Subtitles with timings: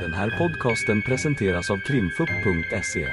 [0.00, 3.08] Den här podcasten presenteras av krimfupp.se.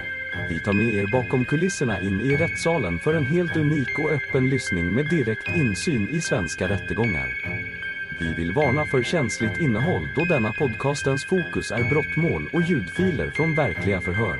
[0.49, 4.49] Vi tar med er bakom kulisserna in i rättssalen för en helt unik och öppen
[4.49, 7.27] lyssning med direkt insyn i svenska rättegångar.
[8.19, 13.55] Vi vill varna för känsligt innehåll då denna podcastens fokus är brottmål och ljudfiler från
[13.55, 14.37] verkliga förhör.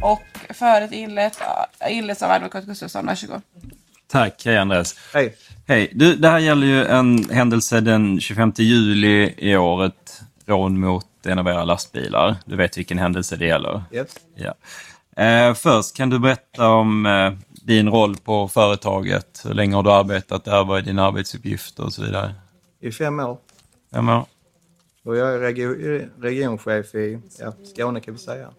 [0.00, 3.06] Och föret inleds av advokat Gustafsson.
[3.06, 3.42] Varsågod.
[4.06, 5.10] Tack, hej Andreas.
[5.14, 5.34] Hej.
[5.72, 5.90] Hej.
[5.94, 10.22] Du, det här gäller ju en händelse den 25 juli i året.
[10.46, 12.36] Rån mot en av era lastbilar.
[12.44, 13.82] Du vet vilken händelse det gäller?
[13.92, 14.16] Yes.
[14.34, 14.54] Ja.
[15.22, 19.42] Eh, först, kan du berätta om eh, din roll på företaget?
[19.44, 20.64] Hur länge har du arbetat där?
[20.64, 22.34] Vad är dina arbetsuppgifter och så vidare?
[22.80, 23.38] I fem år.
[23.92, 24.26] Fem år?
[25.04, 25.68] Och jag är regio
[26.20, 28.50] regionchef i ja, Skåne kan vi säga.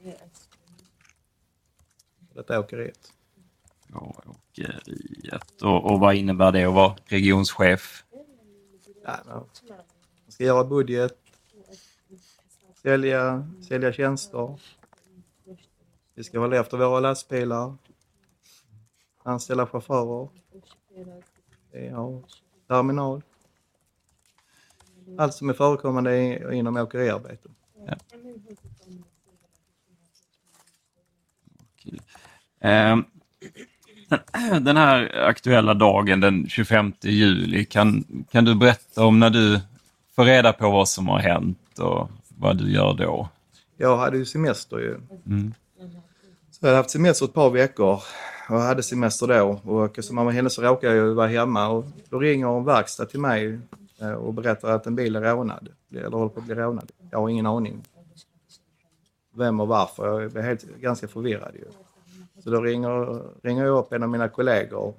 [2.36, 3.00] Detta åkeriet.
[3.94, 4.16] Ja,
[4.58, 5.62] åkeriet.
[5.62, 8.04] Och, och vad innebär det att vara regionschef?
[9.04, 9.46] Ja, man
[10.28, 11.18] ska göra budget,
[12.82, 14.60] sälja, sälja tjänster.
[16.16, 17.76] Vi ska hålla efter våra lastbilar,
[19.24, 20.30] anställa chaufförer.
[21.72, 22.24] Vi har
[22.68, 23.22] terminal.
[25.18, 27.50] Allt som är förekommande inom åkeriarbete.
[27.88, 27.96] Eh,
[32.60, 33.06] den-
[34.62, 39.60] den här aktuella dagen den 25 juli, kan, kan du berätta om när du
[40.16, 43.30] får reda på vad som har hänt och vad du gör då?
[43.78, 44.96] Jag hade ju semester ju.
[45.26, 45.54] Mm.
[46.52, 48.00] Så jag hade haft semester ett par veckor
[48.50, 49.62] och hade semester då.
[49.64, 53.06] Och som av en händelse råkade jag ju vara hemma och då ringer en verkstad
[53.06, 53.60] till mig
[54.02, 55.70] eh, och berättar att en bil är rånad.
[55.92, 56.92] Eller håller på att bli rånad.
[57.12, 57.84] Jag har ingen aning
[59.36, 60.22] vem och varför.
[60.22, 61.66] Jag blev helt, ganska förvirrad ju.
[62.44, 64.94] Så då ringer, ringer jag upp en av mina kollegor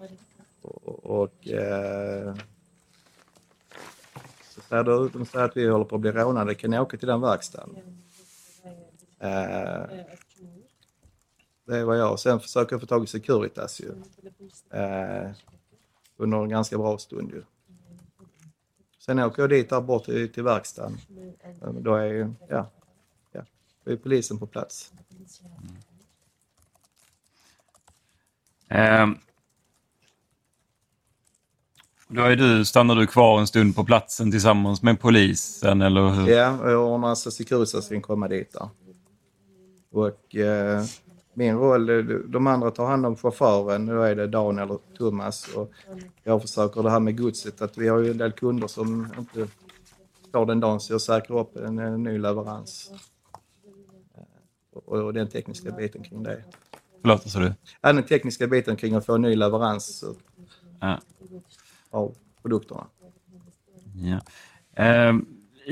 [0.62, 2.34] och, och eh,
[4.51, 6.55] så säger de, de säger att vi håller på att bli rånade.
[6.55, 7.77] Kan ni åka till den verkstaden?
[9.19, 9.83] Eh,
[11.67, 12.20] det var jag.
[12.20, 13.92] Sen försöker jag få tag i Securitas ju.
[14.70, 15.30] Eh,
[16.17, 17.42] under en ganska bra stund ju.
[18.98, 20.98] Sen åker jag dit där bort till, till verkstaden.
[21.63, 22.70] Eh, då är ju, ja,
[23.33, 23.42] ja,
[23.85, 24.92] då är polisen på plats.
[28.74, 29.07] Eh,
[32.08, 36.29] då är du, stannar du kvar en stund på platsen tillsammans med polisen eller hur?
[36.29, 38.68] Ja, och jag ordnar alltså så Securitas kan komma dit där.
[39.90, 40.85] Och eh,
[41.35, 41.86] min roll,
[42.29, 45.48] de andra tar hand om chauffören, då är det Dan eller Thomas.
[45.55, 45.73] Och
[46.23, 49.48] jag försöker det här med godset, att vi har ju en del kunder som inte
[50.33, 52.91] tar den dagen, så jag säkrar upp en, en ny leverans.
[54.14, 54.23] Eh,
[54.73, 56.45] och, och den tekniska biten kring det.
[57.05, 57.55] Förlåt, vad sa du?
[57.81, 60.05] Ja, den tekniska biten kring att få en ny leverans
[60.81, 61.01] Ja.
[61.91, 62.87] av produkterna.
[63.95, 64.20] Ja.
[64.85, 65.15] Eh,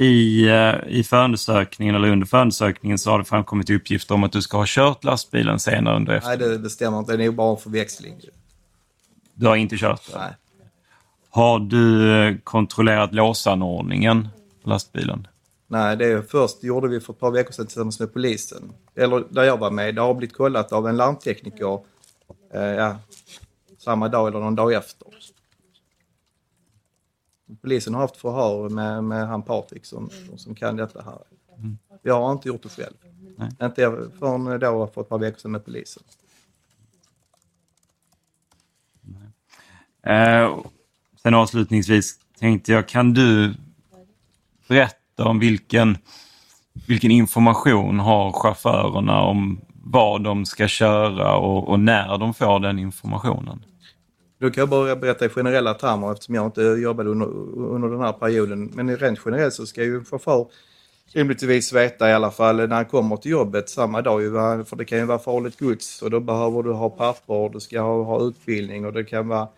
[0.02, 0.48] I,
[0.88, 4.64] I förundersökningen eller under förundersökningen så har det framkommit uppgifter om att du ska ha
[4.68, 6.56] kört lastbilen senare under Nej, eftermiddagen.
[6.56, 7.16] det, det stämmer inte.
[7.16, 8.20] Det är nog bara en förväxling.
[9.34, 10.20] Du har inte kört den?
[10.20, 10.32] Nej.
[11.30, 14.28] Har du eh, kontrollerat låsanordningen
[14.62, 15.26] på lastbilen?
[15.72, 18.72] Nej, det först gjorde vi för ett par veckor sedan tillsammans med polisen.
[18.94, 19.94] Eller där jag var med.
[19.94, 21.80] Det har blivit kollat av en larmtekniker
[22.54, 22.98] eh, ja,
[23.78, 25.08] samma dag eller någon dag efter.
[27.60, 31.18] Polisen har haft förhör med, med han Patrik som, som kan detta här.
[32.02, 32.94] Jag har inte gjort det själv.
[33.36, 33.50] Nej.
[33.62, 36.02] Inte förrän då för ett par veckor sedan med polisen.
[40.02, 40.58] Eh,
[41.22, 43.54] sen avslutningsvis tänkte jag, kan du
[44.68, 45.98] berätta om vilken,
[46.86, 52.78] vilken information har chaufförerna om vad de ska köra och, och när de får den
[52.78, 53.64] informationen?
[54.40, 58.00] Då kan jag bara berätta i generella termer eftersom jag inte jobbade under, under den
[58.00, 58.70] här perioden.
[58.74, 60.46] Men rent generellt så ska ju en chaufför
[61.12, 64.22] rimligtvis veta i alla fall när han kommer till jobbet samma dag.
[64.68, 67.80] För det kan ju vara farligt gods och då behöver du ha papper, du ska
[67.80, 69.48] ha, ha utbildning och det kan vara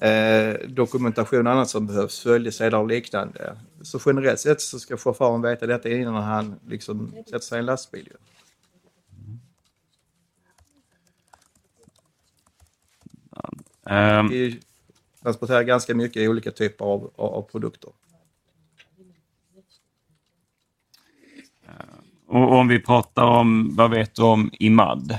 [0.00, 3.56] eh, dokumentation och annat som behövs, följesedlar och liknande.
[3.86, 7.66] Så generellt sett så ska chauffören veta detta innan han liksom sätter sig i en
[7.66, 8.12] lastbil.
[13.86, 14.60] Ehm, Vi
[15.22, 17.90] transporterar ganska mycket olika typer av, av, av produkter.
[22.26, 25.18] och om vi pratar om, vad vet du om Imad?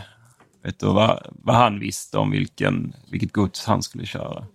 [0.61, 4.45] Vet du vad, vad han visste om vilken, vilket gods han skulle köra?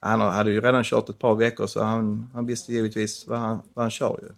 [0.00, 3.62] Han hade ju redan kört ett par veckor så han, han visste givetvis vad han,
[3.74, 4.28] vad han kör ju.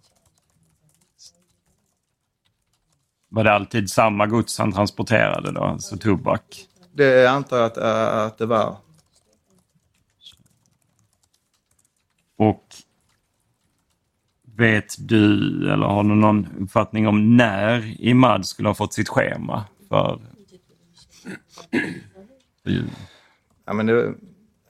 [3.29, 6.67] Var det alltid samma gods han transporterade då, alltså tobak?
[6.93, 8.75] Det antar jag att, att det var.
[14.61, 15.33] Vet du
[15.73, 20.21] eller har du någon uppfattning om när Imad skulle ha fått sitt schema för...
[22.63, 22.83] för
[23.65, 24.13] Ja, men det,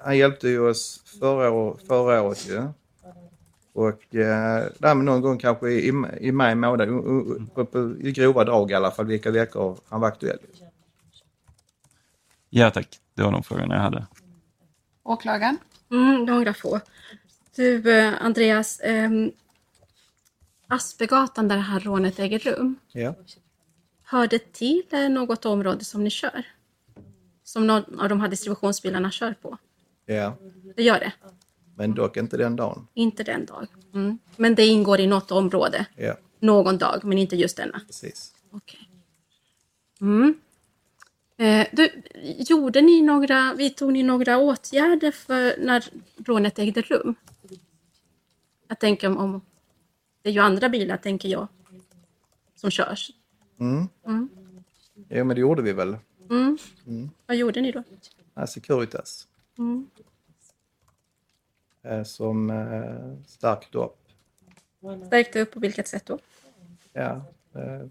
[0.03, 2.68] han hjälpte ju oss förra, år, förra året ju.
[3.74, 5.88] Och eh, där någon gång kanske i,
[6.19, 6.88] i maj månad,
[7.53, 10.39] på- i grova drag i alla fall, vilka veckor han var aktuell.
[12.50, 14.07] Ja tack, det var de frågorna jag hade.
[15.03, 15.57] Åklagaren?
[15.92, 16.80] Mm, några få.
[17.56, 18.80] Du, eh, Andreas.
[18.83, 19.31] ehm,
[20.68, 22.75] Aspegatan där det här rånet äger rum.
[22.92, 23.15] Ja.
[24.03, 26.45] Hör det till eh, något område som ni kör?
[27.44, 29.57] Som någon av de här distributionsbilarna kör på?
[30.06, 30.38] Ja,
[30.75, 31.13] Det gör det?
[31.75, 32.88] men dock inte den dagen.
[32.94, 33.68] Inte den dag.
[33.94, 34.19] Mm.
[34.38, 35.86] Men det ingår i något område?
[35.95, 37.80] Ja, Någon dag, men inte just denna?
[37.88, 38.33] precis.
[38.51, 38.89] Okej.
[40.01, 40.39] Mm.
[41.38, 42.01] Eh, du,
[42.50, 45.86] gjorde ni några, vidtog ni några åtgärder för när
[46.25, 47.15] rånet ägde rum?
[48.68, 49.42] Jag tänker om, om
[50.21, 51.48] det är ju andra bilar, tänker jag,
[52.56, 53.12] som körs.
[53.59, 53.88] Mm.
[54.07, 54.30] Mm.
[55.09, 55.98] Jo, men det gjorde vi väl.
[56.30, 56.57] Mm.
[57.25, 57.83] Vad gjorde ni då?
[58.33, 59.27] Ja, Securitas.
[59.62, 59.88] Mm.
[61.84, 63.98] Eh, som eh, stärkte upp.
[65.08, 66.19] Stärkte upp på vilket sätt då?
[66.94, 67.22] Ja,
[67.56, 67.88] eh,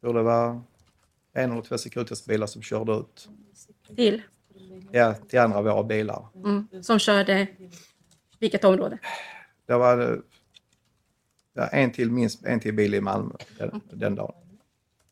[0.00, 0.60] tror det var
[1.32, 3.28] en eller två Securitas-bilar som körde ut
[3.96, 4.22] Till?
[4.92, 6.26] ja, till andra våra bilar.
[6.34, 6.82] Mm.
[6.82, 7.46] Som körde
[8.38, 8.98] vilket område?
[9.66, 10.22] Det var
[11.52, 14.34] ja, en till, minst en till bil i Malmö den, den dagen.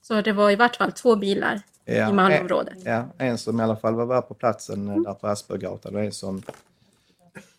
[0.03, 2.79] Så det var i vart fall två bilar Ja, i Malmöområdet.
[2.85, 6.13] Ja, en som i alla fall var på platsen eh, där på Aspergatan och en
[6.13, 6.43] som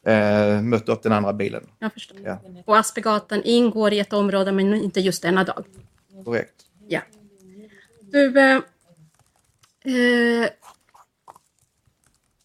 [0.03, 1.67] eh, mötte upp den andra bilen.
[1.79, 2.17] Jag förstår.
[2.23, 5.63] Ja, Och Aspegatan ingår i ett område, men inte just denna dag.
[6.25, 6.65] korrekt.
[6.87, 7.01] Ja.
[8.01, 8.55] Du, eh,
[9.95, 10.49] eh,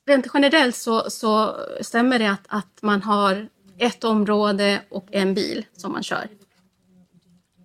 [0.06, 3.49] rent generellt så, så stämmer det att, att man har
[3.79, 6.29] ett område och en bil som man kör.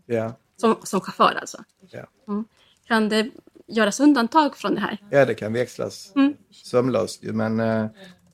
[0.05, 1.63] Ja, Som, som chaufför alltså.
[1.89, 2.05] ja.
[2.27, 2.45] Mm.
[2.87, 3.29] Kan det
[3.67, 4.97] göras undantag från det här?
[5.09, 6.33] ja, det kan växlas Mm.
[6.51, 7.85] sömlöst ju, men eh,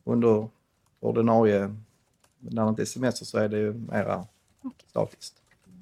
[0.03, 0.49] under
[0.99, 1.75] ordinarie,
[2.39, 4.25] när det inte är semester så är det ju mera
[4.89, 5.33] statiskt.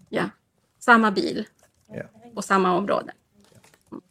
[0.10, 0.30] Ja.
[0.80, 1.48] Samma bil
[1.88, 2.04] Ja.
[2.36, 3.12] och samma område.
[3.92, 4.02] Mm.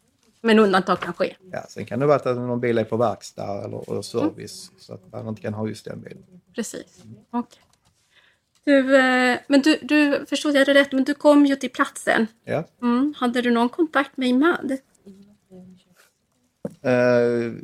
[0.41, 1.37] Men undantag kan ske.
[1.53, 4.95] Ja, sen kan det vara att någon bil är på verkstad eller, eller service så
[4.95, 6.25] att man inte kan ha just den bilen.
[6.55, 7.03] Precis.
[7.31, 7.63] Okej.
[8.65, 12.27] Du, eh, men du, du förstod jag det rätt, men du kom ju till platsen.
[12.45, 12.65] Ja.
[12.83, 13.15] Mm.
[13.17, 14.77] Hade du någon kontakt med Imad?
[16.83, 16.93] Eh,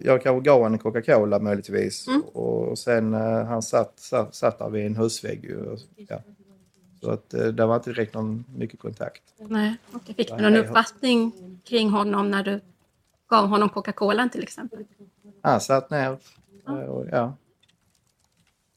[0.06, 2.08] jag kanske gav honom en Coca-Cola möjligtvis.
[2.08, 2.20] Mm.
[2.22, 5.56] Och sen eh, han satt, satt, satt där vid en husvägg.
[5.56, 5.78] och-
[6.08, 6.20] Ja.
[7.00, 9.22] Så att eh, det var inte direkt någon mycket kontakt.
[9.38, 9.76] Nej.
[9.92, 10.14] Okay.
[10.14, 11.32] Fick du någon uppfattning
[11.64, 12.60] kring honom när du
[13.28, 14.84] gav honom Coca-Cola till exempel?
[15.42, 16.18] Han satt ner.
[16.88, 17.36] Och, ja.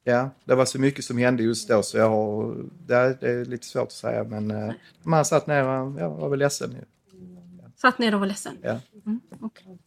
[0.03, 2.55] ja, det var så mycket som hände just då så jag har,
[2.87, 6.71] det, är, lite svårt att säga men, han satt ner och jag var väl ledsen.
[6.71, 6.85] ju.
[7.75, 8.57] Satt ner och var ledsen?
[8.61, 8.79] Ja.
[9.05, 9.77] Mm, okej.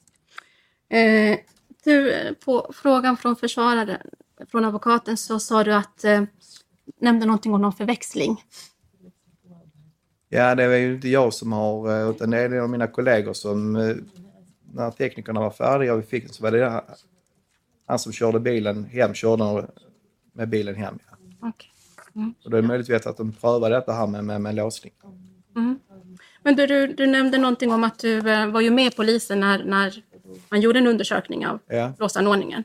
[0.99, 1.39] Eh,
[1.85, 3.99] du, på frågan från försvararen,
[4.51, 6.23] från advokaten, så sa du att eh,
[7.01, 8.43] nämnde någonting om någon förväxling.
[10.29, 12.87] Ja, det var ju inte jag som har, eh, utan det är en av mina
[12.87, 13.97] kollegor som, eh,
[14.75, 16.85] när teknikerna var färdiga och vi fick så var det
[17.87, 19.67] han som körde bilen hem, körde
[20.33, 20.99] med bilen hem.
[21.11, 21.49] Ja.
[21.49, 21.69] Okej.
[22.45, 24.93] Och då är det möjligtvis att de prövar detta här med, med, med låsning.
[25.57, 25.79] Mm.
[26.43, 29.65] Men du, du, du nämnde någonting om att du eh, var ju med polisen när,
[29.65, 30.03] när
[30.49, 31.93] man gjorde en undersökning av Ja.
[31.99, 32.65] låsanordningen.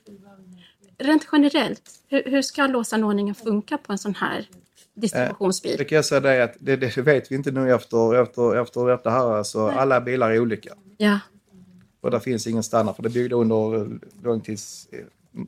[0.97, 4.49] Rent generellt, hur, hur ska låsanordningen funka på en sån här
[4.93, 5.75] distributionsbil?
[5.77, 8.85] Det kan jag säga det att det, det vet vi inte nu efter, efter, efter
[8.87, 9.33] detta här.
[9.33, 10.73] Alltså, alla bilar är olika.
[10.97, 11.19] Ja,
[12.01, 13.89] Och det finns ingen standard för det byggde under
[14.23, 14.87] långtids,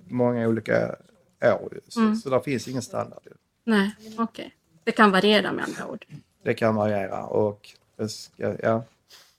[0.08, 0.96] många olika
[1.42, 1.80] år.
[1.88, 3.24] Så, så det finns ingen standard.
[3.64, 4.56] nej, okej.
[4.84, 6.06] Det kan variera med andra ord.
[6.44, 7.70] Det kan variera och
[8.10, 8.84] ska, ja,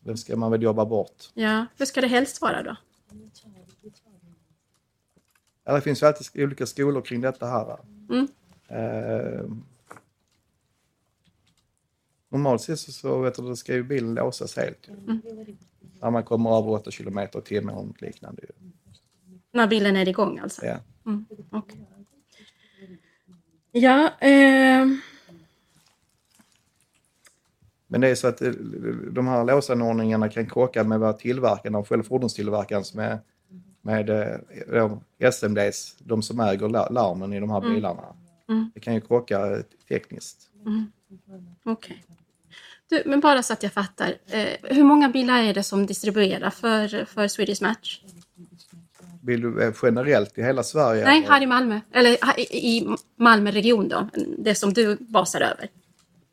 [0.01, 1.31] det ska man väl jobba bort.
[1.35, 2.77] Ja, hur ska det helst vara då?
[5.65, 7.79] Ja, det finns ju alltid olika skolor kring detta här.
[8.11, 8.29] Mm.
[8.69, 9.45] Eh,
[12.29, 14.89] normalt sett så, så vet du, ska ju bilen låsas helt.
[14.89, 15.21] Mm.
[16.01, 18.43] När man kommer över 8 kilometer i timmen och liknande.
[19.53, 20.67] När bilen är igång alltså?
[20.67, 20.77] Ja.
[21.07, 21.87] Mm, okej.
[23.73, 24.87] Ja, eh,
[27.93, 28.51] Men det är så att eh,
[29.11, 33.19] de här låsanordningarna kan krocka med vad tillverkarna, själva fordonstillverkaren som är
[33.83, 34.37] med eh,
[34.73, 35.01] de
[35.33, 38.03] SMDs, de som äger la- larmen i de här bilarna.
[38.49, 38.71] Mm.
[38.75, 40.51] Det kan ju krocka eh, tekniskt.
[41.65, 42.05] okej.
[42.89, 44.15] Du, men bara så att jag fattar.
[44.27, 48.03] Eh, hur många bilar är det som distribuerar för, för Swedish Match?
[49.23, 51.05] Vill du generellt i hela Sverige?
[51.05, 51.81] Nej, här i Malmö.
[51.93, 54.09] Eller i, i Malmö region då.
[54.39, 55.69] Det som du basar över.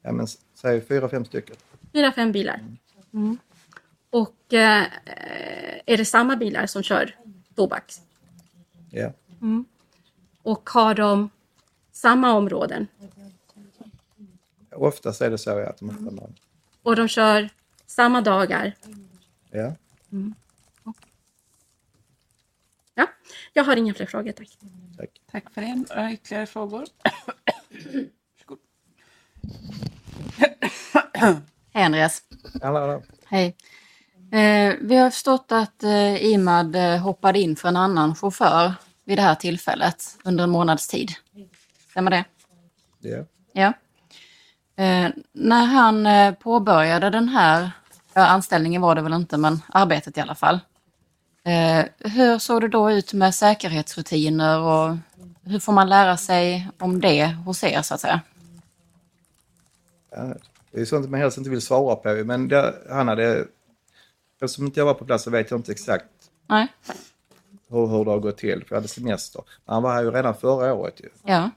[0.03, 1.55] Ja, men säg fyra, fem stycken.
[1.93, 2.61] Fyra, fem bilar.
[3.13, 3.37] Mm.
[4.09, 4.85] Och eh,
[5.85, 7.15] är det samma bilar som kör
[7.55, 7.93] tobak?
[8.91, 9.13] Ja.
[10.41, 11.29] Och har de
[11.91, 12.87] samma områden?
[14.71, 16.29] Oftast är det så att de har samma.
[16.83, 17.49] Och de kör
[17.85, 18.75] samma dagar?
[19.51, 19.75] Ja.
[22.93, 23.07] Ja,
[23.53, 24.57] jag har inga fler frågor tack.
[24.97, 25.21] Tack.
[25.31, 25.75] Tack för det.
[25.75, 26.85] Några ytterligare frågor?
[28.37, 28.59] Varsågod.
[31.73, 32.21] Hej Andreas.
[32.61, 33.01] Alla, alla.
[33.25, 33.55] Hej.
[34.31, 38.73] Eh, vi har förstått att eh, Imad eh, hoppade in för en annan chaufför
[39.05, 41.11] vid det här tillfället under en månads tid.
[41.89, 42.25] Stämmer det?
[42.99, 43.25] Ja.
[43.53, 43.73] Ja.
[44.83, 47.71] Eh, när han eh, påbörjade den här,
[48.13, 50.59] ja, anställningen var det väl inte, men arbetet i alla fall.
[51.43, 54.97] Eh, hur såg det då ut med säkerhetsrutiner och
[55.43, 58.21] hur får man lära sig om det hos er så att säga?
[60.71, 62.23] Det är sånt man helst inte vill svara på.
[62.25, 63.47] Men det, han hade...
[64.41, 66.05] Eftersom inte jag var på plats så vet jag inte exakt
[66.47, 66.67] Nej?
[67.67, 68.63] hur, hur det har gått till.
[68.65, 69.43] För jag hade semester.
[69.65, 71.09] Men Han var här ju redan förra året ju.
[71.23, 71.49] Ja.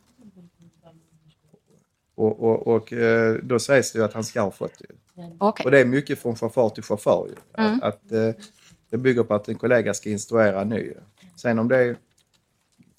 [2.15, 4.95] Och, och, och eh, då sägs det ju att han ska ha fått det.
[5.39, 5.65] Okej.
[5.65, 7.27] Och det är mycket från chaufför till chaufför.
[7.29, 7.35] Ju.
[7.53, 8.31] Att, att, eh,
[8.91, 10.93] det bygger på att en kollega ska instruera en ny.
[11.37, 11.97] Sen om det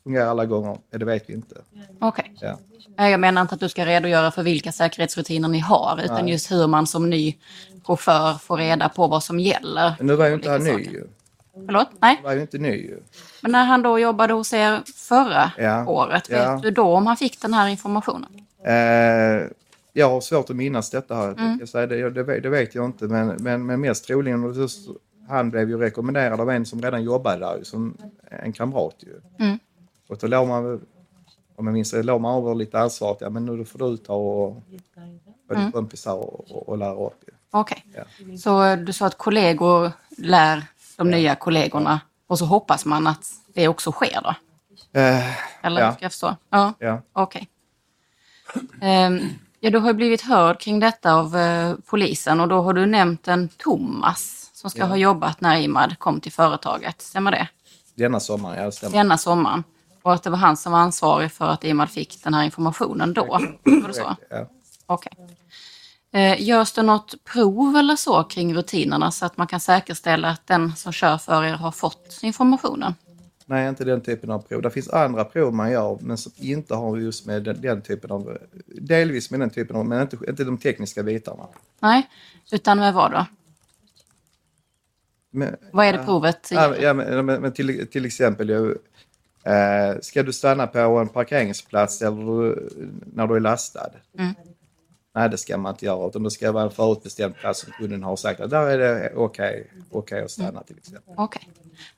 [0.04, 1.56] fungerar alla gånger, det vet vi inte.
[2.00, 2.34] Okej.
[2.42, 2.58] Ja.
[2.98, 6.32] Nej, Jag menar inte att du ska redogöra för vilka säkerhetsrutiner ni har, utan Nej.
[6.34, 7.36] just hur man som ny
[7.84, 9.94] chaufför får reda på vad som gäller.
[9.98, 11.04] Men nu var ju inte han ny ju.
[11.66, 11.90] Förlåt?
[12.02, 13.00] Nej, Han var ju inte ny ju.
[13.42, 15.86] men när han då jobbade hos er förra Ja.
[15.88, 16.54] året, Ja.
[16.54, 18.30] vet du då om han fick den här informationen?
[18.66, 19.48] Eh,
[19.94, 21.28] jag har svårt att minnas detta här.
[21.32, 21.60] Mm.
[21.74, 24.54] Jag det, det, vet- det vet jag inte, men, men, men mest troligen.
[25.30, 27.98] Han blev ju rekommenderad av en som redan jobbade där, som
[28.44, 28.96] en kamrat.
[29.00, 29.46] Ju.
[29.46, 29.60] Mm.
[30.12, 30.82] Och då låg man,
[31.56, 33.12] om jag minns det, låg man över lite ansvar.
[33.12, 34.64] att, Ja, men nu får du ta och
[35.48, 35.72] vara Mm.
[35.72, 37.24] kompisar och, och, och lära upp.
[37.52, 37.86] Okej.
[37.96, 38.04] Ja.
[38.38, 40.64] Så du sa att kollegor lär
[40.98, 44.30] de nya kollegorna och så hoppas man att det också sker då?
[45.00, 45.94] Eh, Eller Ja.
[45.94, 46.36] ska jag förstå?
[46.50, 47.02] Ja, ja.
[47.14, 47.50] okej.
[48.82, 49.20] Ehm,
[49.60, 53.28] ja, du har blivit hörd kring detta av eh, polisen och då har du nämnt
[53.28, 54.86] en Thomas som ska Ja.
[54.86, 57.02] ha jobbat när Imad kom till företaget.
[57.02, 57.48] Stämmer det?
[57.96, 58.98] Denna sommar, ja det stämmer.
[58.98, 59.64] Denna sommaren.
[60.02, 63.14] Och att det var han som var ansvarig för att Imad fick den här informationen
[63.14, 63.26] då.
[63.26, 64.16] Var det så?
[64.30, 64.48] Ja.
[64.86, 65.12] Okej.
[66.14, 70.48] Eh, görs det något prov eller så kring rutinerna så att man kan säkerställa att
[70.48, 72.96] den som kör för er har fått informationen?
[73.46, 74.62] Nej, inte den typen av prov.
[74.62, 78.12] Det finns andra prov man gör, men som inte har just med den, den typen
[78.12, 78.38] av...
[78.66, 81.48] Delvis med den typen av, men inte, inte de tekniska bitarna.
[81.80, 82.10] Nej,
[82.52, 83.26] utan med vad då?
[85.34, 87.08] Men, Vad är det provet Ja, gäller?
[87.18, 88.76] ja, men, men till, till exempel, ju,
[89.44, 92.60] eh, ska du stanna på en parkeringsplats eller
[93.14, 93.92] när du är lastad?
[94.18, 94.34] Mm.
[95.16, 96.08] Nej, det ska man inte göra.
[96.08, 99.14] Utan det ska vara en förutbestämd plats som kunden har sagt att där är det
[99.16, 101.14] okej okej att stanna till exempel.
[101.18, 101.50] Okej.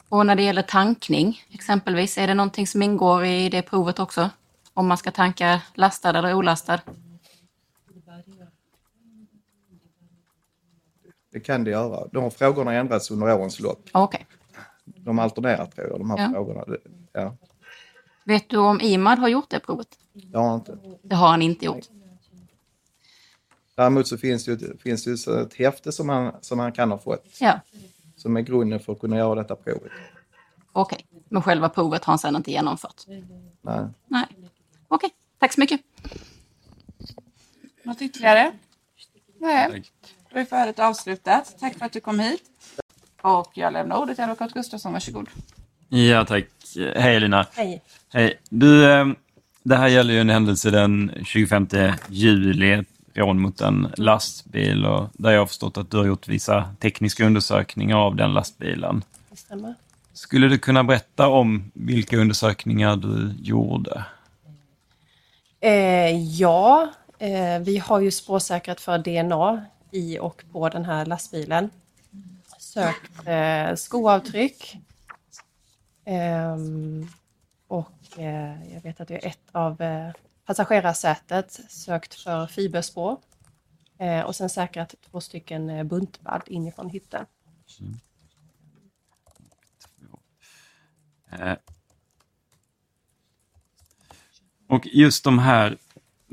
[0.09, 4.29] Och när det gäller tankning exempelvis, är det någonting som ingår i det provet också?
[4.73, 6.81] Om man ska tanka lastad eller olastad?
[11.31, 12.07] Det kan det göra.
[12.11, 13.89] De frågorna har ändrats under årens lopp.
[13.91, 14.25] Okej.
[15.03, 16.29] De har alternerat tror jag, de här Ja.
[16.31, 16.65] frågorna.
[16.65, 16.77] Det,
[17.13, 17.35] ja,
[18.25, 19.87] Vet du om Imad har gjort det provet?
[20.13, 20.77] det har han inte.
[21.01, 21.85] Det har han inte gjort.
[23.75, 27.25] Däremot så finns det finns det ett häfte som han, som han kan ha fått.
[27.39, 27.59] Ja,
[28.15, 29.91] Som är grunden för att kunna göra detta provet.
[30.71, 31.05] okej.
[31.29, 33.03] Men själva provet har han sedan inte genomfört?
[33.61, 33.85] Nej.
[34.07, 34.25] Nej.
[34.87, 35.81] Okej, tack så mycket.
[37.83, 38.51] Något ytterligare?
[39.39, 39.83] Nej.
[40.33, 41.55] Då är förhöret avslutat.
[41.59, 42.43] Tack för att du kom hit.
[43.23, 44.93] Och jag lämnar ordet till advokat Gustafsson.
[44.93, 45.29] Varsågod.
[45.89, 46.45] Ja, tack.
[46.95, 47.45] Hej Elina.
[47.53, 47.81] Hej.
[48.13, 48.39] Hej.
[48.49, 49.05] Du, eh,
[49.63, 51.67] det här gäller ju en händelse den 25
[52.07, 56.69] juli, rån mot en lastbil och där jag har förstått att du har gjort vissa
[56.79, 59.03] tekniska undersökningar av den lastbilen.
[59.29, 59.75] Det stämmer.
[60.13, 64.05] Skulle du kunna berätta om vilka undersökningar du gjorde?
[65.59, 71.69] Eh, ja, eh, vi har ju spårsäkrat för DNA i och på den här lastbilen.
[72.73, 74.77] Sökt eh, skoavtryck.
[76.05, 77.07] Ehm,
[77.67, 80.11] och eh, jag vet att det är ett av eh,
[80.45, 83.19] passagerarsätet sökt för fiberspår.
[83.97, 87.25] Eh, och sen säkrat två stycken eh, buntband inifrån hytten.
[87.79, 87.99] Mm.
[91.31, 91.57] Eh.
[94.67, 95.77] Och just de här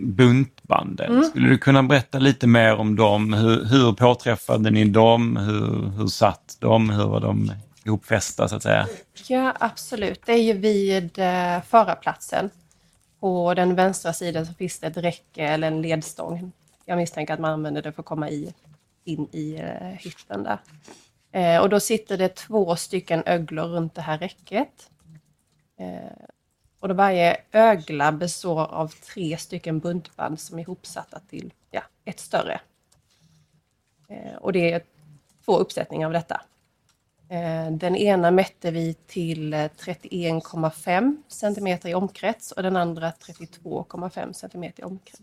[0.00, 3.32] buntbanden, skulle du kunna berätta lite mer om dem?
[3.32, 5.36] Hur, hur påträffade ni dem?
[5.36, 6.90] Hur, hur satt de?
[6.90, 7.52] Hur var de
[7.84, 8.86] ihopfästa så att säga?
[9.28, 10.20] Ja, absolut.
[10.26, 12.50] Det är ju vid eh, förarplatsen.
[13.20, 16.52] På den vänstra sidan så finns det ett räcke eller en ledstång
[16.90, 18.54] jag misstänker att man använder det för att komma i,
[19.04, 20.58] in i eh, hytten där.
[21.32, 24.90] Eh, och då sitter det två stycken öglor runt det här räcket.
[26.80, 31.82] Eh, och då varje ögla består av tre stycken buntband som är ihopsatta till ja,
[32.04, 32.60] ett större.
[34.08, 34.82] Eh, och det är
[35.44, 36.42] två uppsättningar av detta.
[37.28, 44.32] Eh, Den ena mätte vi till eh, 31,5 cm i omkrets och den andra 32,5
[44.32, 45.20] cm i omkrets.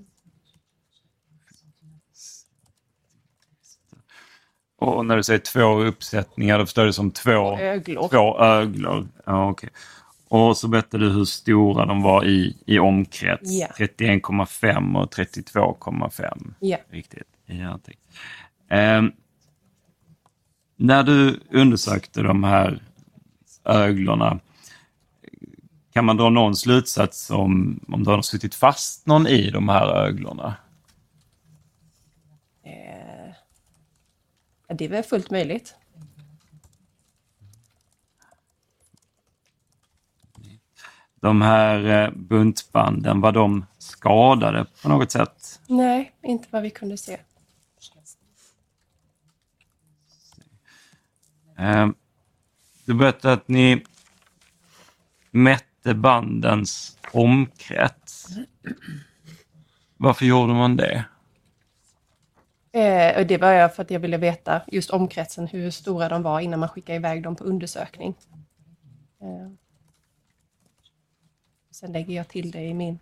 [4.80, 8.08] Och när du säger två uppsättningar, då förstår du som två, Öglor.
[8.10, 9.08] två öglor.
[9.26, 9.70] Ja, okej.
[10.30, 13.52] Och så berättade du hur stora de var i, i omkrets.
[13.52, 13.68] Ja.
[13.78, 16.54] 31,5 och 32,5.
[16.60, 16.78] Ja.
[16.90, 17.28] Riktigt.
[17.46, 17.80] Ja.
[18.70, 19.12] Ehm,
[20.76, 22.84] när du undersökte de här
[23.66, 24.40] öglorna,
[25.94, 29.88] kan man dra någon slutsats om, om det har suttit fast någon i de här
[29.88, 30.56] öglorna?
[32.64, 33.34] Eh,
[34.76, 35.76] det är väl fullt möjligt.
[41.28, 45.62] De här eh, buntbanden, var de skadade på något sätt?
[45.68, 47.18] Nej, inte vad vi kunde se.
[51.58, 51.88] Eh,
[52.86, 53.84] Du berättade att ni
[55.32, 58.28] mätte bandens omkrets.
[59.98, 61.06] Varför gjorde man det?
[62.72, 66.24] Eh, och det var jag för att jag ville veta just omkretsen, hur stora de
[66.24, 68.16] var innan man skickade iväg dem på undersökning.
[69.22, 69.67] Eh,
[71.78, 73.00] sen lägger jag till det i, min,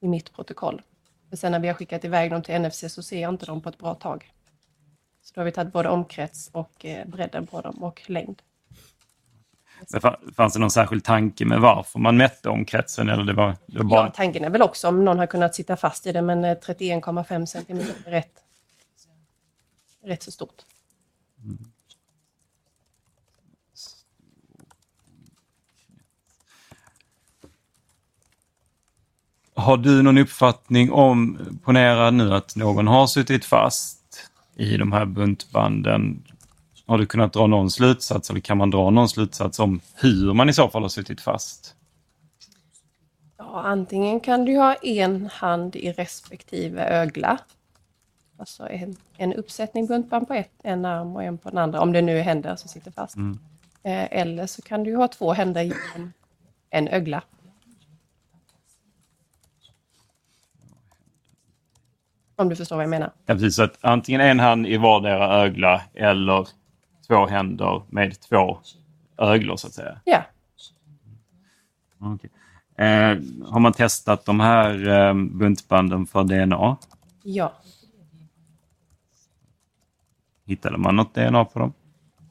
[0.00, 0.82] i mitt protokoll.
[1.30, 3.60] För sen när vi har skickat iväg dem till NFC så ser jag inte dem
[3.60, 4.32] på ett bra tag.
[5.22, 8.42] Så då har vi tagit både omkrets och eh, bredden på dem och längd.
[9.92, 13.08] Det fa- Fanns det någon särskild tanke med varför man mätte omkretsen?
[13.08, 14.04] Eller det var, det var bara...
[14.06, 16.56] Ja, tanken är väl också om någon har kunnat sitta fast i det, men eh,
[16.56, 18.44] 31,5 centimeter är rätt,
[20.04, 20.62] rätt så stort.
[29.70, 35.04] Har du någon uppfattning om, ponera nu att någon har suttit fast i de här
[35.04, 36.22] buntbanden.
[36.86, 40.48] Har du kunnat dra någon slutsats eller kan man dra någon slutsats om hur man
[40.48, 41.74] i så fall har suttit fast?
[43.38, 47.38] Ja, antingen kan du ha en hand i respektive ögla.
[48.38, 51.92] Alltså en, en uppsättning buntband på ett, en arm och en på den andra, om
[51.92, 53.16] det nu är händer som sitter fast.
[53.16, 53.38] Mm.
[53.82, 56.12] Eh, eller så kan du ha två händer i en,
[56.70, 57.22] en ögla.
[62.40, 63.10] Om du förstår vad jag menar.
[63.26, 66.48] Ja, precis, så att antingen en hand i vardera ögla eller
[67.06, 68.58] två händer med två
[69.18, 70.00] öglor så att säga.
[70.04, 70.22] Ja,
[71.98, 72.30] Okej.
[72.76, 76.76] Eh, har man testat de här eh, buntbanden för DNA?
[77.22, 77.52] ja.
[80.44, 81.72] Hittade man något DNA på dem?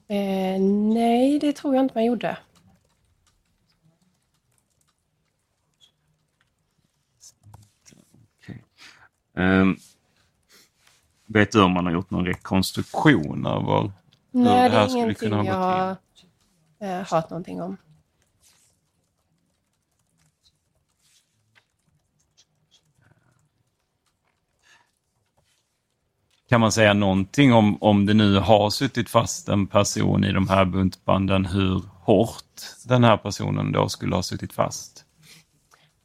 [0.07, 0.61] Eh,
[0.93, 2.37] nej, det tror jag inte man gjorde.
[9.35, 9.75] Ehm,
[11.39, 13.91] vet du om man har gjort någon rekonstruktion över
[14.33, 16.29] hur Nej, det det här är skulle ingenting kunna ha jag gått till?
[16.87, 17.77] har eh, hört någonting om.
[26.49, 30.49] Kan man säga någonting om, om det nu har suttit fast en person i de
[30.49, 35.05] här buntbanden, hur hårt den här personen då skulle ha suttit fast?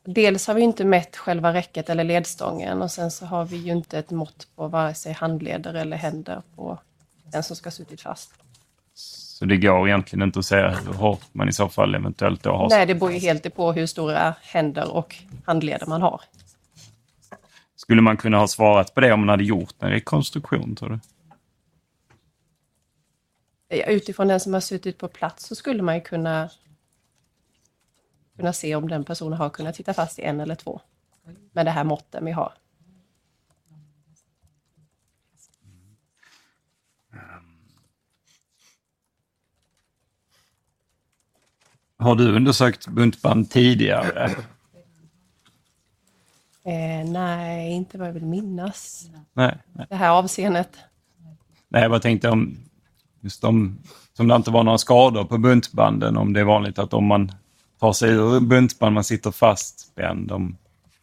[0.05, 3.73] Dels har vi inte mätt själva räcket eller ledstången och sen så har vi ju
[3.73, 6.79] inte ett mått på vare sig handleder eller händer på
[7.25, 8.33] den som ska ha suttit fast.
[8.95, 12.51] Så det går egentligen inte att säga hur hårt man i så fall eventuellt då
[12.51, 16.21] har Nej, det beror ju helt på hur stora händer och handleder man har.
[17.77, 20.99] Skulle man kunna ha svarat på det om man hade gjort en rekonstruktion, tror du?
[23.77, 26.51] Ja, Utifrån den som har suttit på plats så skulle man ju kunna,
[28.37, 30.81] kunna se om den personen har kunnat sitta fast i en eller två.
[31.53, 32.53] Med det här måtten vi har.
[41.99, 44.31] Har du undersökt buntband tidigare?
[46.64, 49.11] Eh, nej, inte vad jag vill minnas.
[49.33, 49.87] Nej, nej.
[49.88, 50.79] Det här avseendet.
[51.68, 52.57] nej, jag bara tänkte om
[53.20, 53.79] just de,
[54.12, 57.33] som det inte var några skador på buntbanden, om det är vanligt att om man
[57.81, 60.57] tar sig ur buntband, man sitter fastspänd, om,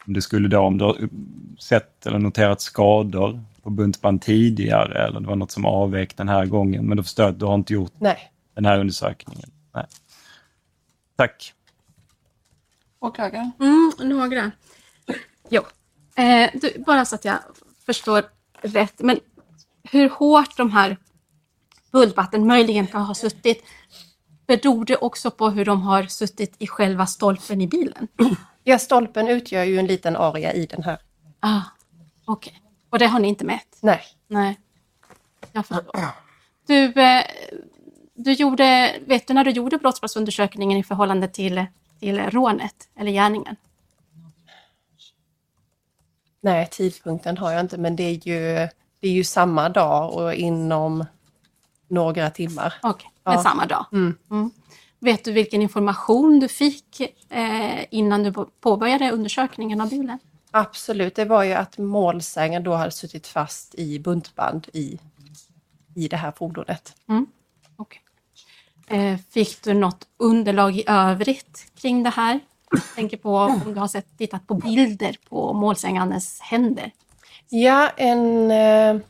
[0.06, 1.10] om det skulle då, om du har
[1.60, 6.46] sett eller noterat skador på buntband tidigare eller det var något som avvek den här
[6.46, 8.32] gången, men då förstår jag att du har inte gjort Nej.
[8.54, 9.52] den här undersökningen.
[9.74, 9.86] Nej.
[11.16, 11.54] Tack.
[13.00, 13.52] Åklagaren?
[13.60, 14.52] Mm, några.
[15.50, 15.62] Jo.
[16.16, 17.40] Eh, du, bara så att jag
[17.86, 18.24] förstår
[18.62, 19.20] rätt, men
[19.84, 20.98] hur hårt de här
[21.92, 23.64] bultvatten möjligen kan ha suttit
[24.58, 28.08] beror det också på hur de har suttit i själva stolpen i bilen?
[28.64, 31.00] Ja, stolpen utgör ju en liten area i den här.
[31.40, 31.62] Ah,
[32.26, 33.78] Okej, och det har ni inte mätt?
[33.82, 34.02] Nej.
[34.28, 34.60] Nej,
[35.52, 36.06] jag förstår.
[36.68, 37.24] Du, eh,
[38.14, 41.66] du gjorde, vet du när du gjorde brottsplatsundersökningen i förhållande till,
[42.00, 43.56] till rånet eller gärningen?
[46.42, 50.34] Nej, tidpunkten har jag inte, men det är ju, det är ju samma dag och
[50.34, 51.06] inom
[51.92, 52.74] några timmar.
[52.84, 53.32] Okej, Ja.
[53.34, 53.86] men samma dag.
[53.92, 54.52] Mm.
[55.00, 57.00] Vet du vilken information du fick
[57.30, 60.20] eh, innan du påbörjade undersökningen av bilen?
[60.52, 65.00] Absolut, det var ju att målsägaren då hade suttit fast i buntband i,
[65.96, 66.96] i det här fordonet.
[67.76, 68.02] Okej.
[68.88, 72.40] Eh, fick du något underlag i övrigt kring det här?
[72.72, 76.92] Jag tänker på om du har sett, tittat på bilder på målsägandens händer.
[77.50, 78.52] Ja, en...
[78.52, 79.02] Eh,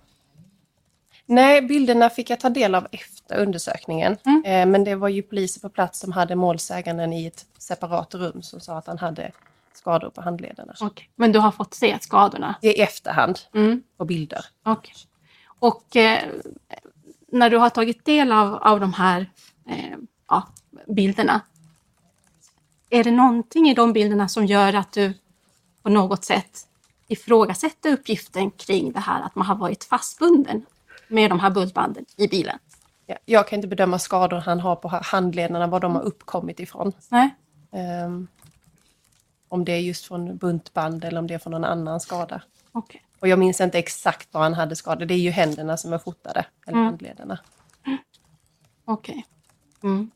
[1.31, 4.17] nej, bilderna fick jag ta del av efter undersökningen.
[4.25, 4.43] Mm.
[4.45, 8.41] Eh, men det var ju poliser på plats som hade målsäganden i ett separat rum
[8.41, 9.31] som sa att han hade
[9.73, 10.73] skador på handlederna.
[10.81, 11.09] Okej.
[11.15, 12.55] Men du har fått se skadorna?
[12.61, 13.83] I efterhand, Mm.
[13.97, 14.45] på bilder.
[14.63, 14.93] Okej.
[15.59, 16.19] Och eh,
[17.31, 19.25] när du har tagit del av, av de här
[19.67, 19.97] eh,
[20.29, 20.47] ja,
[20.87, 21.41] bilderna,
[22.89, 25.13] är det någonting i de bilderna som gör att du
[25.83, 26.67] på något sätt
[27.07, 30.65] ifrågasätter uppgiften kring det här att man har varit fastbunden
[31.12, 32.60] med de här bultbanden i bilen?
[33.06, 36.91] Ja, jag kan inte bedöma skador han har på handlederna, var de har uppkommit ifrån.
[37.10, 37.36] Nej?
[37.71, 38.28] Ehm,
[39.47, 42.41] om det är just från buntband eller om det är från någon annan skada.
[42.71, 43.04] Okej.
[43.19, 45.06] Och jag minns inte exakt vad han hade skador.
[45.06, 46.86] Det är ju händerna som är fotade, eller Mm.
[46.86, 47.39] handlederna.
[48.86, 49.26] Okej.
[49.84, 50.12] Mm.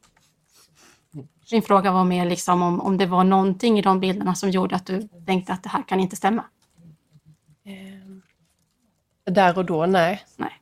[1.52, 4.76] Min fråga var mer liksom om, om det var någonting i de bilderna som gjorde
[4.76, 6.46] att du tänkte att det här kan inte stämma.
[7.66, 8.22] Ehm,
[9.26, 10.24] där och då, nej.
[10.38, 10.55] Nej.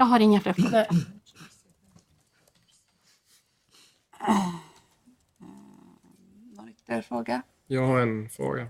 [0.00, 0.86] Jag har inga fler frågor.
[6.56, 7.42] Någon ytterligare fråga?
[7.66, 8.66] Jag har en fråga.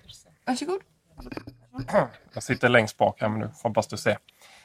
[0.46, 0.80] Varsågod.
[2.32, 4.18] Jag sitter längst bak här, men nu hoppas du ser.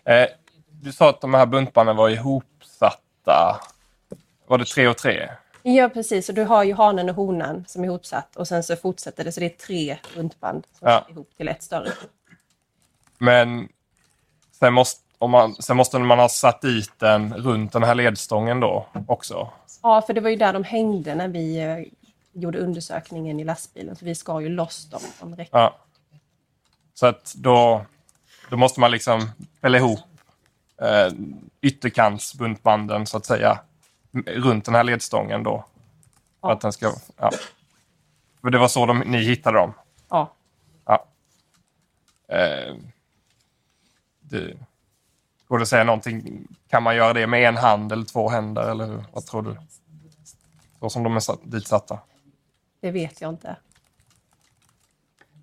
[0.06, 0.26] Eh,
[0.72, 3.60] du sa att de här buntbanden var ihopsatta.
[4.48, 5.30] Var det tre och tre?
[5.64, 6.30] Ja, precis.
[6.30, 9.32] Och du har ju hanen och honan som är ihopsatt och sen så fortsätter det,
[9.32, 11.08] så det är tre buntband som Ja.
[11.10, 11.92] ihop till ett större.
[13.18, 13.70] Men
[14.52, 18.60] sen måste, om man, sen måste man ha satt dit den runt den här ledstången
[18.60, 19.50] då också.
[19.82, 21.78] Ja, för det var ju där de hängde när vi eh,
[22.42, 25.54] gjorde undersökningen i lastbilen, så vi skar ju loss dem från räcket.
[25.54, 25.76] Ja.
[26.94, 27.86] Så att då,
[28.50, 29.30] då måste man liksom
[29.62, 30.00] fälla ihop
[30.82, 31.14] eh,
[31.62, 33.60] ytterkantsbuntbanden så att säga
[34.26, 35.66] runt den här ledstången då.
[36.42, 36.54] För Ja.
[36.54, 37.32] att den ska, ja.
[38.42, 39.74] För det var så de, ni hittade dem?
[40.10, 40.34] Ja.
[40.86, 41.06] Ja.
[42.28, 42.76] Eh,
[44.20, 44.58] det,
[45.48, 46.48] går det att säga någonting?
[46.68, 48.72] Kan man göra det med en hand eller två händer?
[48.72, 49.06] Eller hur?
[49.14, 49.58] vad tror du?
[50.80, 52.00] Så som de är satt, ditsatta?
[52.80, 53.56] Det vet jag inte.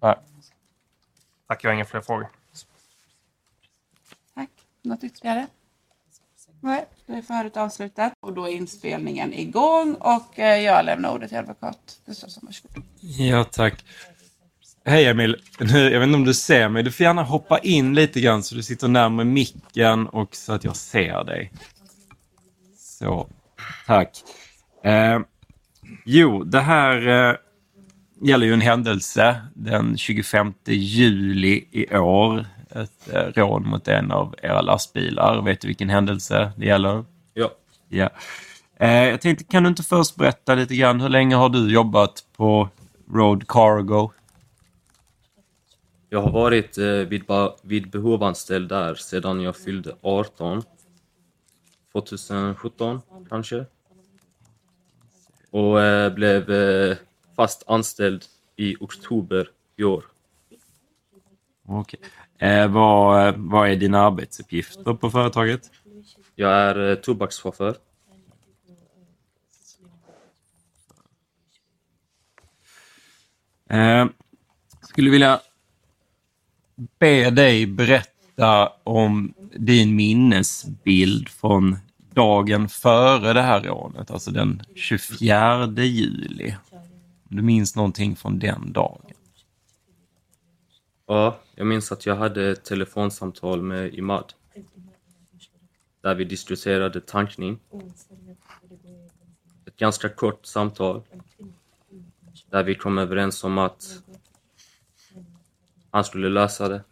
[0.01, 0.17] Nej.
[1.47, 2.29] Tack, jag har inga fler frågor.
[4.35, 4.51] Tack.
[4.83, 5.47] Något ytterligare?
[6.61, 11.29] Nej, då är förhöret avslutat och då är inspelningen igång och eh, jag lämnar ordet
[11.29, 12.43] till advokat Gustafsson.
[12.47, 12.83] Varsågod.
[13.01, 13.85] Ja, tack.
[14.91, 16.83] Hej Emil, nu, jag vet inte om du ser mig.
[16.83, 20.65] Du får gärna hoppa in lite grann så du sitter närmare micken och så att
[20.65, 21.53] jag ser dig.
[22.77, 23.29] Så,
[23.87, 24.11] tack.
[24.85, 25.21] Eh,
[26.05, 27.37] jo, det här eh,
[28.23, 32.47] gäller ju en händelse den 25 juli i år.
[32.71, 35.43] Ett eh, rån mot en av era lastbilar.
[35.43, 37.05] Vet du vilken händelse det gäller?
[37.35, 37.51] Ja.
[37.89, 38.11] Ja.
[38.77, 42.25] Eh, jag tänkte, kan du inte först berätta lite grann, hur länge har du jobbat
[42.37, 42.69] på
[43.13, 44.11] Road Cargo?
[46.13, 47.25] Jag har varit eh, vid,
[47.63, 50.63] vid behov anställd där sedan jag fyllde 18.
[51.93, 53.67] 2017 kanske.
[55.51, 56.97] Och eh, blev eh,
[57.37, 58.25] fast anställd
[58.57, 60.05] i oktober i år.
[61.67, 62.01] Okej.
[62.39, 65.71] Eh, vad, vad är dina arbetsuppgifter på företaget?
[66.35, 67.77] Jag är eh, tobakschaufför.
[74.83, 75.41] Skulle vilja
[76.99, 81.77] be dig berätta om din minnesbild från
[82.15, 86.57] dagen före det här rånet, alltså den 24 juli.
[87.31, 89.01] Om du minns någonting från den dagen?
[91.07, 94.33] Ja, jag minns att jag hade ett telefonsamtal med Imad.
[96.03, 97.59] Där vi diskuterade tankning.
[99.67, 101.03] Ett ganska kort samtal.
[102.51, 104.03] Där vi kom överens om att
[105.91, 106.83] han skulle lösa det.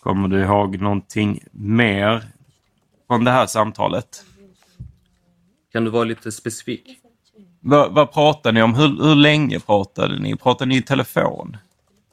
[0.00, 2.22] Kommer du ihåg någonting mer
[3.06, 4.24] från det här samtalet?
[5.72, 6.98] Kan du vara lite specifik?
[7.60, 8.74] Vad, vad pratade ni om?
[8.74, 10.36] Hur, hur länge pratade ni?
[10.36, 11.56] Pratade ni i telefon?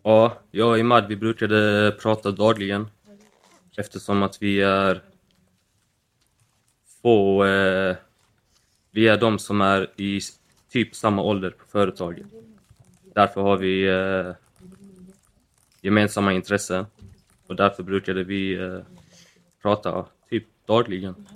[0.03, 2.88] Ja, jag och Imad vi brukade prata dagligen
[3.77, 5.01] eftersom att vi är
[7.01, 7.45] få...
[7.45, 7.95] Eh,
[8.91, 10.21] vi är de som är i
[10.69, 12.25] typ samma ålder på företaget.
[13.15, 14.34] Därför har vi eh,
[15.82, 16.86] gemensamma intressen
[17.47, 18.80] och därför brukade vi eh,
[19.62, 21.28] prata typ dagligen.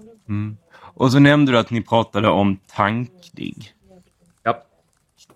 [0.75, 3.71] Och så nämnde du att ni pratade om tankning.
[4.43, 4.63] Ja.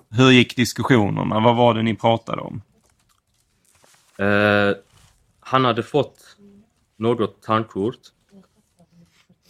[0.10, 1.40] Hur gick diskussionerna?
[1.40, 2.62] Vad var det ni pratade om?
[4.18, 4.76] Eh,
[5.40, 6.38] han hade fått
[6.96, 8.00] något tandkort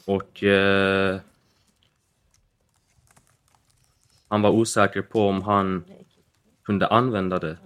[0.06, 1.20] och eh,
[4.28, 5.84] han var osäker på om han
[6.64, 7.58] kunde använda det,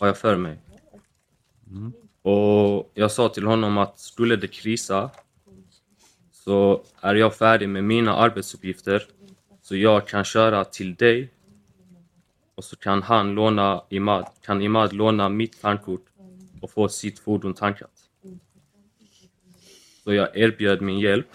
[0.00, 0.58] har jag för mig.
[2.22, 5.10] Och jag sa till honom att skulle det krisa
[6.32, 9.02] så är jag färdig med mina arbetsuppgifter
[9.62, 11.30] så jag kan köra till dig
[12.54, 16.06] och så kan han låna Imad, kan Imad låna mitt tandkort
[16.60, 17.90] och få sitt fordon tankat.
[20.04, 21.26] Så jag erbjöd min hjälp.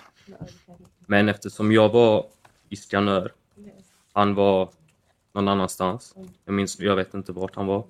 [1.07, 2.25] Men eftersom jag var
[2.69, 3.31] i Skanör,
[4.15, 4.69] han var
[5.33, 7.87] någon annanstans, jag minns, jag vet inte vart han var,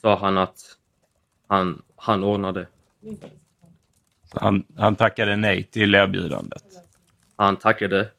[0.00, 0.78] sa han att
[1.46, 2.68] han, han ordnade.
[4.30, 6.64] Han, han tackade nej till erbjudandet.
[7.36, 8.10] Han tackade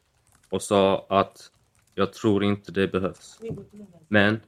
[0.50, 1.50] och sa att
[1.94, 3.40] jag tror inte det behövs.
[4.08, 4.40] Men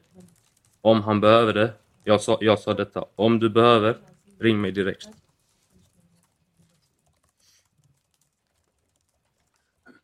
[0.81, 1.73] om han behöver det,
[2.05, 3.97] jag sa, jag sa detta, om du behöver,
[4.39, 5.09] ring mig direkt.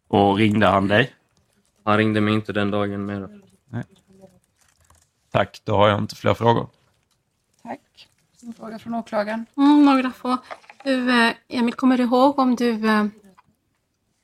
[0.09, 1.15] Och ringde han dig?
[1.85, 3.41] Han ringde mig inte den dagen mer.
[5.31, 6.69] Tack, då har jag inte fler frågor.
[7.63, 8.09] Tack.
[8.43, 9.47] En fråga från åklagaren.
[9.57, 10.39] Mm, några få.
[10.85, 13.07] Du, eh, Emil, kommer du ihåg om du eh,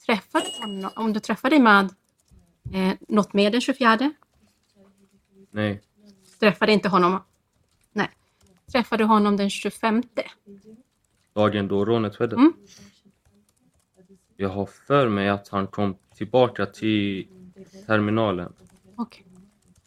[0.06, 1.84] träffade honom, om du träffade med
[2.72, 4.12] eh, något mer den 24?
[5.50, 5.82] Nej,
[6.40, 7.22] Träffade inte honom?
[7.92, 8.10] Nej.
[8.72, 10.02] Träffade du honom den 25?
[11.32, 12.36] dagen då rånet skedde.
[12.36, 12.52] Mm.
[14.36, 17.28] Jag har för mig att han kom tillbaka till
[17.86, 18.52] terminalen.
[18.96, 19.26] Okej.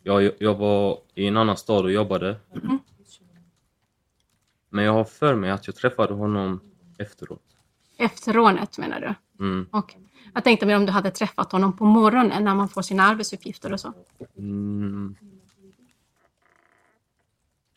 [0.04, 2.36] Jag, jag var i en annan stad och jobbade.
[2.56, 2.80] Mm.
[4.70, 6.60] Men jag har för mig att jag träffade honom
[6.98, 7.42] efteråt.
[7.98, 9.44] Efter rånet menar du?
[9.46, 9.68] Mm.
[9.72, 10.02] Okej.
[10.34, 13.74] Jag tänkte mer om du hade träffat honom på morgonen när man får sina arbetsuppgifter
[13.74, 13.94] och så.
[14.38, 15.16] Mm.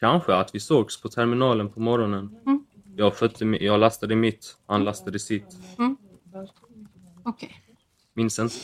[0.01, 2.39] Kanske att vi sågs på terminalen på morgonen.
[2.47, 2.67] Mm.
[2.97, 5.57] Jag, mi- jag lastade mitt, han lastade sitt.
[7.23, 7.63] Okej.
[8.15, 8.55] Minns inte.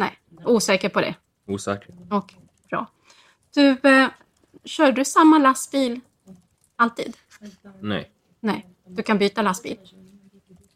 [0.00, 1.14] Nej, osäker på det.
[1.46, 1.94] Osäker.
[2.10, 2.38] Okej,
[2.70, 2.86] bra.
[3.54, 4.08] Du, eh,
[4.64, 6.00] kör du samma lastbil
[6.76, 7.16] alltid?
[7.80, 8.10] Nej.
[8.40, 9.78] Nej, du kan byta lastbil.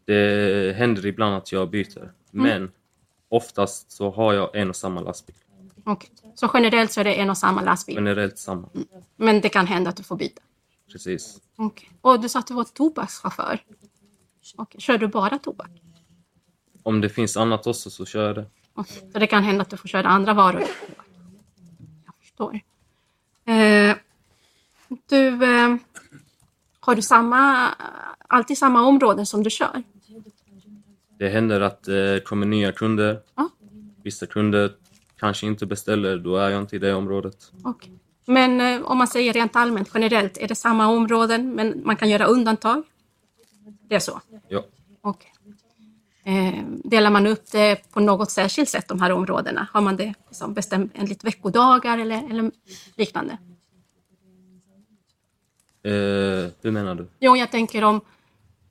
[0.05, 2.11] Det händer ibland att jag byter.
[2.31, 2.71] Men
[3.29, 5.35] oftast så har jag en och samma lastbil.
[5.85, 6.09] Okej.
[6.35, 7.95] Så generellt så är det en och samma lastbil.
[7.95, 8.69] Generellt samma.
[9.15, 10.41] Men det kan hända att du får byta.
[10.91, 11.41] Precis.
[11.55, 11.91] Okej.
[12.01, 13.59] Och du sa att du var tobakschaufför.
[14.57, 14.81] Okej.
[14.81, 15.69] Kör du bara tobak?
[16.83, 18.45] Om det finns annat också så kör jag det.
[18.83, 20.63] Så det kan hända att du får köra andra varor?
[22.05, 22.59] Jag förstår.
[23.45, 23.95] Eh,
[25.09, 25.75] du, eh,
[26.79, 27.69] har du samma,
[28.27, 29.83] alltid samma områden som du kör?
[31.19, 33.19] Det händer att det kommer nya kunder.
[33.35, 33.49] Ja.
[34.03, 34.71] Vissa kunder
[35.19, 37.51] kanske inte beställer, då är jag inte i det området.
[37.63, 37.91] Okej.
[38.25, 42.09] Men eh, om man säger rent allmänt, generellt, är det samma områden men man kan
[42.09, 42.83] göra undantag?
[43.87, 44.21] Det är så?
[44.47, 44.65] Ja.
[45.01, 45.33] Okej.
[46.27, 49.67] Eh, delar man upp det på något särskilt sätt, de här områdena?
[49.71, 52.51] Har man det liksom bestämt enligt veckodagar eller, eller
[52.95, 53.37] liknande?
[55.83, 57.07] Eh, hur menar du?
[57.19, 58.01] Jo, jag tänker om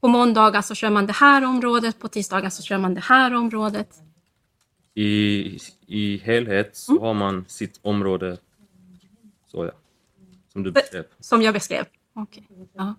[0.01, 3.35] på måndagar så kör man det här området, på tisdagar så kör man det här
[3.35, 3.89] området.
[4.95, 8.39] I, I helhet så har man sitt område,
[9.47, 9.73] så ja.
[10.53, 11.05] Som du beskrev.
[11.21, 11.85] Som jag beskrev.
[12.15, 12.49] Okej.
[12.73, 12.95] Ja.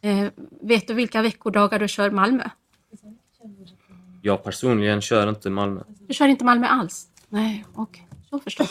[0.00, 0.28] Eh,
[0.60, 2.44] vet du vilka veckodagar du kör Malmö?
[4.22, 5.82] Jag personligen kör inte Malmö.
[6.08, 7.08] Du kör inte Malmö alls?
[7.28, 8.08] Nej, okej.
[8.30, 8.66] Då förstår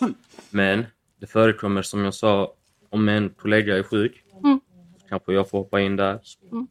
[0.00, 0.14] jag.
[0.50, 0.86] Men
[1.18, 2.54] det förekommer som jag sa,
[2.90, 4.60] om en kollega är sjuk, Mm.
[5.00, 6.20] så kanske jag får hoppa in där.
[6.52, 6.66] Mm.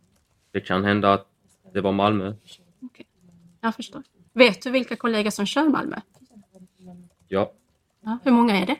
[0.51, 1.27] Det kan hända att
[1.73, 2.33] det var Malmö.
[2.81, 3.05] Okej.
[3.61, 4.03] Jag förstår.
[4.33, 5.95] Vet du vilka kollegor som kör Malmö?
[7.27, 7.53] Ja.
[8.01, 8.77] Ja, hur många är det?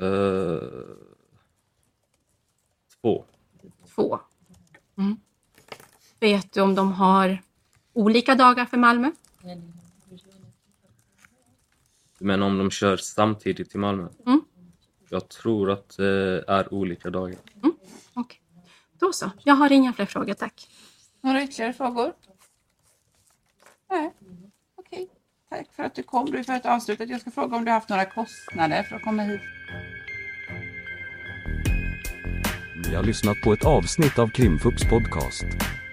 [0.00, 0.60] Eh,
[3.00, 3.24] två.
[3.94, 4.20] Två.
[4.98, 5.16] Mm.
[6.20, 7.42] Vet du om de har
[7.92, 9.10] olika dagar för Malmö?
[12.18, 14.08] Men om de kör samtidigt till Malmö?
[14.26, 14.40] Mm.
[15.08, 17.38] Jag tror att det är olika dagar.
[18.14, 18.40] Okej.
[18.98, 19.30] Då så.
[19.44, 20.68] Jag har inga fler frågor, tack.
[21.20, 22.12] Några ytterligare frågor?
[23.90, 24.12] Nej.
[24.76, 25.08] Okej.
[25.48, 26.26] Tack för att du kom.
[26.26, 27.08] Du är för att avslutat.
[27.08, 29.40] Jag ska fråga om du har haft några kostnader för att komma hit.
[32.88, 35.44] Ni har lyssnat på ett avsnitt av Krimfupps podcast.